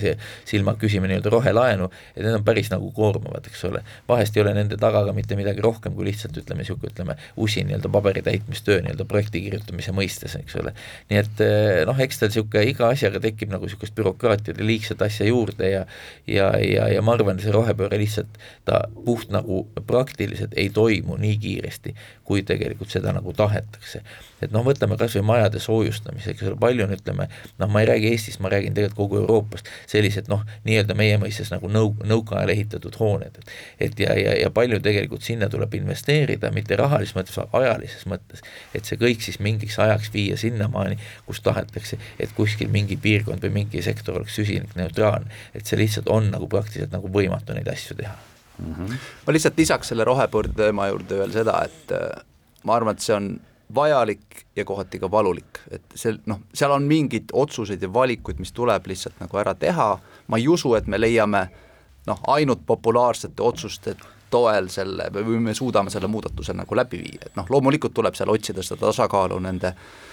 [0.48, 3.82] silma küsima nii-öelda rohelaenu, et need on päris nagu koormavad, eks ole.
[4.08, 7.68] vahest ei ole nende taga ka mitte midagi rohkem kui lihtsalt ütleme, niisugune ütleme, usin
[7.70, 10.74] nii-öelda paberi täitmistöö nii-öelda projekti kirjutamise mõistes, eks ole.
[11.10, 15.02] nii et äh, noh, eks tal niisugune iga asjaga tekib nagu niisugust bürokraatiat ja liigset
[15.02, 15.84] asja juurde ja
[16.26, 21.38] ja, ja, ja ma arvan, see rohepööre lihtsalt ta puht nagu praktiliselt ei toimu nii
[21.42, 24.02] kiiresti, kui tegelikult seda nagu tahetakse.
[24.42, 27.28] Et noh, võtame kas või majade soojustamise, eks ole, palju on, ütleme,
[27.60, 31.52] noh, ma ei räägi Eestist, ma räägin tegelikult kogu Euroopast, sellised noh, nii-öelda meie mõistes
[31.52, 36.50] nagu nõu-, nõukaajal ehitatud hooned, et et ja, ja, ja palju tegelikult sinna tuleb investeerida,
[36.54, 41.98] mitte rahalises mõttes, ajalises mõttes, et see kõik siis mingiks ajaks viia sinnamaani, kus tahetakse,
[42.20, 46.92] et kuskil mingi piirkond või mingi sektor oleks süsinikneutraalne, et see lihtsalt on nagu praktiliselt
[46.94, 48.16] nagu võimatu neid asju teha.
[48.60, 48.74] Mm.
[48.74, 48.96] -hmm.
[49.26, 52.24] ma lihtsalt lisaks selle rohepöörde teema juurde veel seda, et äh,
[52.64, 53.30] ma arvan, et see on
[53.74, 58.52] vajalik ja kohati ka valulik, et see noh, seal on mingeid otsuseid ja valikuid, mis
[58.52, 59.90] tuleb lihtsalt nagu ära teha,
[60.26, 61.44] ma ei usu, et me leiame
[62.06, 63.96] noh, ainult populaarsete otsuste
[64.30, 68.30] toel selle või me suudame selle muudatuse nagu läbi viia, et noh, loomulikult tuleb seal
[68.30, 70.09] otsida seda tasakaalu nende äh,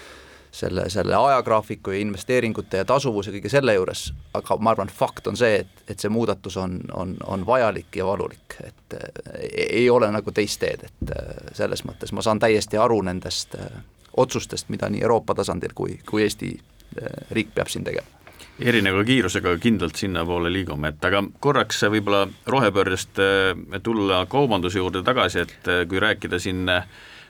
[0.50, 5.36] selle, selle ajagraafiku ja investeeringute ja tasuvuse kõige selle juures, aga ma arvan, fakt on
[5.36, 9.24] see, et, et see muudatus on, on, on vajalik ja valulik, et äh,
[9.68, 13.80] ei ole nagu teist teed, et äh, selles mõttes ma saan täiesti aru nendest äh,
[14.16, 16.56] otsustest, mida nii Euroopa tasandil kui, kui Eesti
[17.30, 18.06] riik peab siin tegema.
[18.58, 23.20] Erineva kiirusega kindlalt sinnapoole liigume, et aga korraks võib-olla rohepöördest
[23.86, 26.88] tulla kaubanduse juurde tagasi, et kui rääkida siin äh,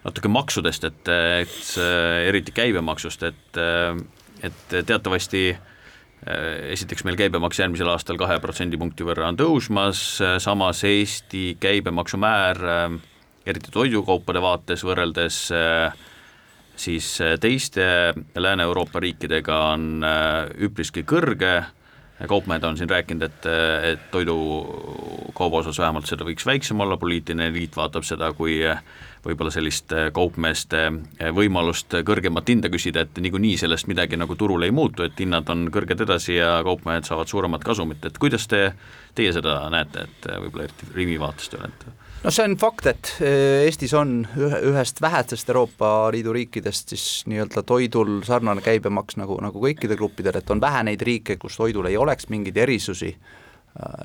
[0.09, 1.11] natuke maksudest, et,
[1.45, 1.73] et
[2.29, 3.61] eriti käibemaksust, et,
[4.49, 5.43] et teatavasti
[6.75, 10.01] esiteks meil käibemaks järgmisel aastal kahe protsendipunkti võrra on tõusmas,
[10.43, 12.59] samas Eesti käibemaksumäär
[13.49, 15.39] eriti toidukaupade vaates võrreldes
[16.79, 20.05] siis teiste Lääne-Euroopa riikidega on
[20.63, 21.63] üpriski kõrge,
[22.29, 23.49] kaupmehed on siin rääkinud, et,
[23.93, 28.61] et toidukauba osas vähemalt seda võiks väiksem olla, poliitiline eliit vaatab seda kui
[29.25, 30.85] võib-olla sellist kaupmeeste
[31.35, 35.69] võimalust kõrgemat hinda küsida, et niikuinii sellest midagi nagu turul ei muutu, et hinnad on
[35.75, 38.73] kõrged edasi ja kaupmehed saavad suuremat kasumit, et kuidas te,
[39.19, 41.97] teie seda näete, et võib-olla eriti Rimi vaatest olete?
[42.25, 47.63] no see on fakt, et Eestis on ühe, ühest vähestest Euroopa Liidu riikidest siis nii-öelda
[47.67, 51.97] toidul sarnane käibemaks nagu, nagu kõikidel gruppidel, et on vähe neid riike, kus toidul ei
[52.01, 53.48] oleks mingeid erisusi, äh,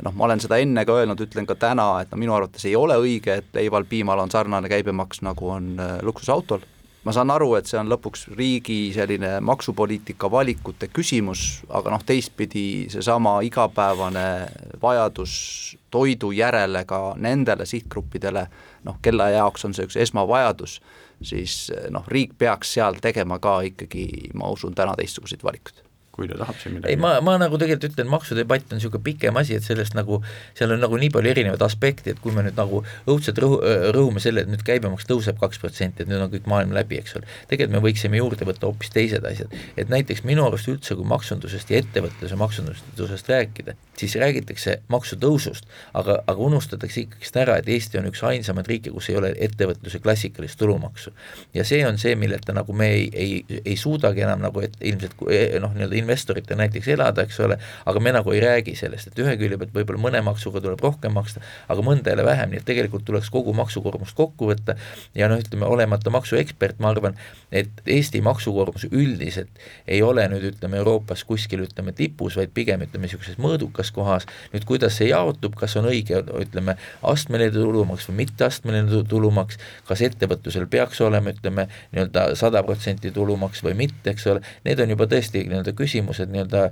[0.03, 2.75] noh, ma olen seda enne ka öelnud, ütlen ka täna, et no minu arvates ei
[2.77, 6.63] ole õige, et leival, piimal on sarnane käibemaks, nagu on äh, luksusautol.
[7.03, 12.88] Ma saan aru, et see on lõpuks riigi selline maksupoliitika valikute küsimus, aga noh, teistpidi
[12.93, 14.27] seesama igapäevane
[14.81, 15.33] vajadus
[15.91, 18.45] toidu järele ka nendele sihtgruppidele,
[18.88, 20.79] noh, kelle jaoks on see üks esmavajadus,
[21.19, 21.57] siis
[21.91, 25.83] noh, riik peaks seal tegema ka ikkagi, ma usun, täna teistsuguseid valikuid
[26.13, 26.93] kui ta tahab siin midagi.
[26.93, 30.19] ei, ma, ma nagu tegelikult ütlen, maksudebatt on niisugune pikem asi, et sellest nagu,
[30.58, 33.58] seal on nagu nii palju erinevaid aspekte, et kui me nüüd nagu õudselt rõhu,
[33.95, 37.17] rõhume selle, et nüüd käibemaks tõuseb kaks protsenti, et nüüd on kõik maailm läbi, eks
[37.17, 37.30] ole.
[37.49, 41.73] tegelikult me võiksime juurde võtta hoopis teised asjad, et näiteks minu arust üldse, kui maksundusest
[41.73, 48.08] ja ettevõtluse maksundusest rääkida, siis räägitakse maksutõusust, aga, aga unustatakse ikkagist ära, et Eesti on
[48.10, 51.13] üks ainsamaid riike, kus ei ole ettevõtluse klassikalist tulumaksu.
[51.53, 55.15] ja see on see, milleta nagu me ei, ei, ei suudagi enam nagu, et ilmselt
[55.62, 59.36] noh, nii-öelda investoritel näiteks elada, eks ole, aga me nagu ei räägi sellest, et ühe
[59.38, 63.06] külje pealt võib-olla mõne maksuga tuleb rohkem maksta, aga mõnda jälle vähem, nii et tegelikult
[63.06, 64.77] tuleks kogu maksukoormust kokku võtta
[65.15, 67.17] ja noh, ütleme olemata maksuekspert, ma arvan,
[67.51, 73.08] et Eesti maksukoormus üldiselt ei ole nüüd ütleme Euroopas kuskil ütleme tipus, vaid pigem ütleme
[73.08, 79.04] niisuguses mõõdukas kohas, nüüd kuidas see jaotub, kas on õige, ütleme, astmeline tulumaks või mitteastmeline
[79.10, 84.80] tulumaks, kas ettevõtlusel peaks olema, ütleme, nii-öelda sada protsenti tulumaks või mitte, eks ole, need
[84.84, 86.69] on juba tõesti nii-öelda küsimused nii-öelda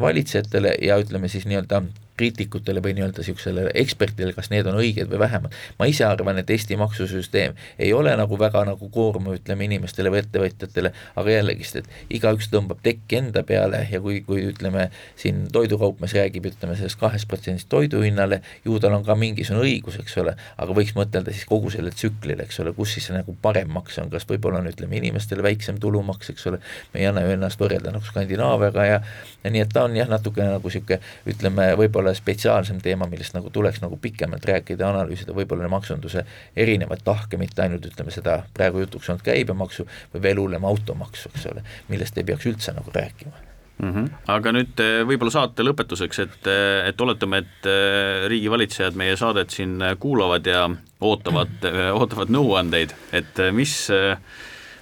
[0.00, 1.84] valitsejatele ja ütleme siis nii-öelda
[2.16, 5.54] kriitikutele või nii-öelda niisugusele ekspertidele, kas need on õiged või vähemalt.
[5.78, 10.22] ma ise arvan, et Eesti maksusüsteem ei ole nagu väga nagu koormav, ütleme inimestele või
[10.22, 14.88] ettevõtjatele, aga jällegist, et igaüks tõmbab tekki enda peale ja kui, kui ütleme,
[15.20, 20.16] siin toidukaupmees räägib, ütleme sellest kahest protsendist toiduhinnale, ju tal on ka mingisugune õigus, eks
[20.22, 23.98] ole, aga võiks mõtelda siis kogu selle tsüklile, eks ole, kus siis nagu parem maks
[24.02, 26.60] on, kas võib-olla on, ütleme, inimestele väiksem tulumaks, eks ole,
[26.94, 29.00] me ei anna ju ennast võrrelda nagu Skandinaaviaga ja,
[29.44, 31.00] ja nii et ta on jah, natukene nagu niisugune
[31.30, 36.24] ütleme, võib-olla võib-olla spetsiaalsem teema, millest nagu tuleks nagu pikemalt rääkida, analüüsida võib-olla maksunduse
[36.56, 41.48] erinevaid tahke, mitte ainult ütleme seda praegu jutuks olnud käibemaksu või veel hullem automaksu, eks
[41.52, 43.32] ole, millest ei peaks üldse nagu rääkima
[43.78, 43.90] mm.
[43.90, 44.10] -hmm.
[44.36, 49.50] aga nüüd eh, võib-olla saate lõpetuseks, et, eh, et oletame, et eh, riigivalitsejad meie saadet
[49.50, 50.68] siin kuulavad ja
[51.00, 53.88] ootavad, ootavad nõuandeid, et mis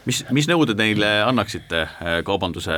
[0.07, 1.87] mis, mis nõu te neile annaksite
[2.27, 2.75] kaubanduse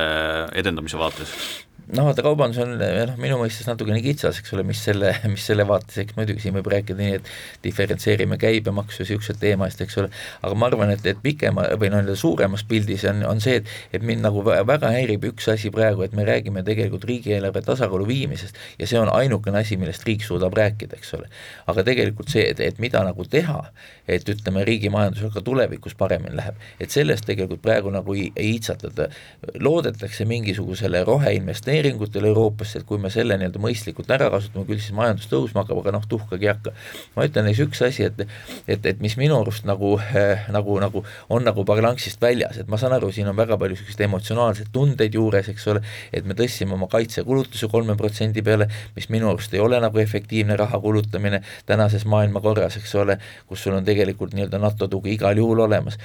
[0.53, 1.64] edendamise vaates?
[1.93, 5.65] Noh, vaata kaubandus on noh, minu mõistes natukene kitsas, eks ole, mis selle, mis selle
[5.67, 7.29] vaates, eks muidugi siin võib rääkida nii, et
[7.63, 10.09] diferentseerime käibemaksu ja niisugused teemast, eks ole,
[10.41, 13.69] aga ma arvan, et, et pikema või noh, nii-öelda suuremas pildis on, on see, et
[13.93, 18.57] et mind nagu väga häirib üks asi praegu, et me räägime tegelikult riigieelarve tasakaalu viimisest
[18.79, 21.29] ja see on ainukene asi, millest riik suudab rääkida, eks ole.
[21.71, 23.59] aga tegelikult see, et, et mida nagu teha,
[24.07, 28.55] et ütleme, riigi majandusel ka tulevikus paremini läheb, et sellest tegelikult praegu nagu ei, ei
[28.55, 29.09] iitsatata,
[29.59, 34.93] loodetakse mingisugusele roheinvesteerimisele, investeeringutel Euroopasse, et kui me selle nii-öelda mõistlikult ära kasutame, küll siis
[34.95, 36.73] majandus tõusma hakkab, aga noh, tuhkagi ei hakka.
[37.15, 38.21] ma ütlen neis üks asi, et,
[38.67, 42.79] et, et mis minu arust nagu äh,, nagu, nagu on nagu balansist väljas, et ma
[42.81, 45.81] saan aru, siin on väga palju niisuguseid emotsionaalseid tundeid juures, eks ole,
[46.13, 50.55] et me tõstsime oma kaitsekulutusi kolme protsendi peale, mis minu arust ei ole nagu efektiivne
[50.59, 55.65] raha kulutamine tänases maailmakorras, eks ole, kus sul on tegelikult nii-öelda NATO tugi igal juhul
[55.67, 55.99] olemas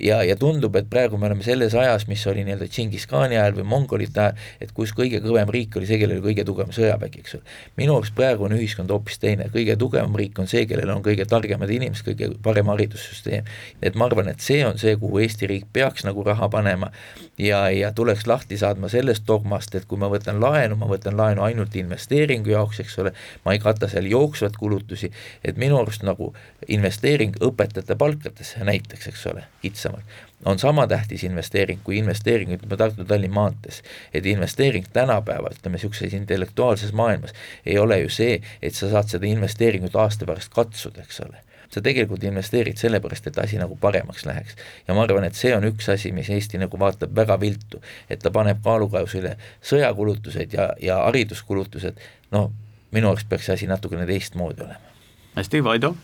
[0.00, 3.66] ja, ja tundub, et praegu me oleme selles ajas, mis oli nii-öelda Džingiskhaani ajal või
[3.74, 7.36] mongolite ajal, et kus kõige kõvem riik oli see, kellel oli kõige tugevam sõjavägi, eks
[7.38, 7.56] ole.
[7.76, 11.26] minu arust praegu on ühiskond hoopis teine, kõige tugevam riik on see, kellel on kõige
[11.28, 13.44] targemad inimesed, kõige parem haridussüsteem.
[13.82, 16.90] et ma arvan, et see on see, kuhu Eesti riik peaks nagu raha panema
[17.38, 21.42] ja, ja tuleks lahti saadma sellest dogmast, et kui ma võtan laenu, ma võtan laenu
[21.42, 23.12] ainult investeeringu jaoks, eks ole,
[23.44, 25.12] ma ei kata seal jooksvat kulutusi,
[25.44, 26.32] et minu arust nagu
[26.68, 33.34] investeering õpetajate palkadesse näiteks, eks ole, kitsamalt, on sama tähtis investeering kui investeering, ütleme Tartu-Tallinna
[33.34, 33.82] maantees.
[34.14, 37.32] et investeering tänapäeval, ütleme niisuguses intellektuaalses maailmas
[37.66, 41.80] ei ole ju see, et sa saad seda investeeringut aasta pärast katsuda, eks ole sa
[41.80, 44.56] tegelikult investeerid sellepärast, et asi nagu paremaks läheks.
[44.88, 48.20] ja ma arvan, et see on üks asi, mis Eesti nagu vaatab väga viltu, et
[48.20, 52.00] ta paneb kaalukausile sõjakulutused ja, ja hariduskulutused,
[52.30, 52.50] no
[52.92, 54.96] minu arust peaks see asi natukene teistmoodi olema.
[55.36, 55.94] hästi, Vaido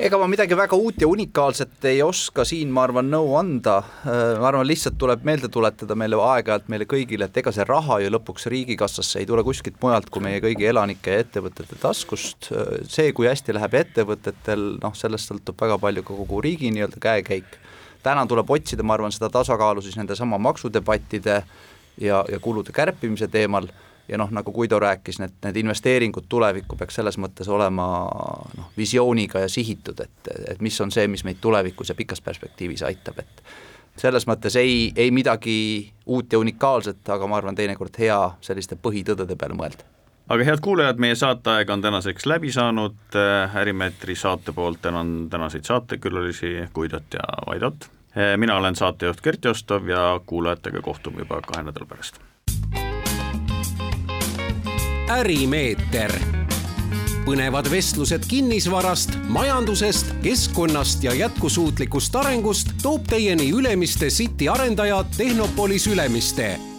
[0.00, 3.76] ega ma midagi väga uut ja unikaalset ei oska siin, ma arvan, nõu anda.
[4.08, 7.98] Äh, ma arvan, lihtsalt tuleb meelde tuletada meile aeg-ajalt meile kõigile, et ega see raha
[8.00, 12.48] ju lõpuks riigikassasse ei tule kuskilt mujalt kui meie kõigi elanike ja ettevõtete taskust.
[12.48, 17.02] Äh, see, kui hästi läheb ettevõtetel, noh, sellest sõltub väga palju ka kogu riigi nii-öelda
[17.02, 17.60] käekäik.
[18.02, 21.42] täna tuleb otsida, ma arvan, seda tasakaalu siis nendesama maksudebattide
[22.00, 23.68] ja, ja kulude kärpimise teemal
[24.08, 27.86] ja noh, nagu Guido rääkis, need, need investeeringud tulevikku peaks selles mõttes olema
[28.56, 32.82] noh, visiooniga ja sihitud, et, et mis on see, mis meid tulevikus ja pikas perspektiivis
[32.88, 33.44] aitab, et
[34.00, 39.36] selles mõttes ei, ei midagi uut ja unikaalset, aga ma arvan, teinekord hea selliste põhitõdede
[39.38, 39.86] peale mõelda
[40.30, 42.98] aga head kuulajad, meie saateaeg on tänaseks läbi saanud,
[43.54, 47.90] Ärimeetri saate poolt tänan tänaseid saatekülalisi Guidot ja Vaidot.
[48.36, 52.29] mina olen saatejuht Gert Jostov ja kuulajatega kohtume juba kahe nädala pärast
[55.10, 56.12] ärimeeter.
[57.24, 66.69] põnevad vestlused kinnisvarast, majandusest, keskkonnast ja jätkusuutlikust arengust toob teieni Ülemiste City arendaja Tehnopolis Ülemiste